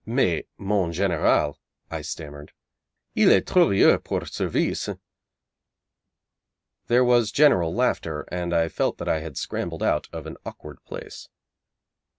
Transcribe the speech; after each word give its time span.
'Mais, 0.03 0.45
mon 0.57 0.91
general,' 0.91 1.59
I 1.91 2.01
stammered, 2.01 2.53
'il 3.13 3.29
est 3.29 3.45
trop 3.45 3.69
vieux 3.69 3.99
pour 3.99 4.25
service.' 4.25 4.89
There 6.87 7.03
was 7.03 7.31
general 7.31 7.71
laughter, 7.75 8.25
and 8.31 8.51
I 8.51 8.67
felt 8.67 8.97
that 8.97 9.07
I 9.07 9.19
had 9.19 9.37
scrambled 9.37 9.83
out 9.83 10.07
of 10.11 10.25
an 10.25 10.37
awkward 10.43 10.83
place. 10.85 11.29